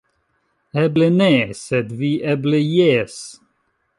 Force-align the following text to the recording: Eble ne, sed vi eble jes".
Eble 0.83 1.09
ne, 1.17 1.27
sed 1.59 1.93
vi 2.01 2.11
eble 2.35 2.65
jes". 2.79 3.21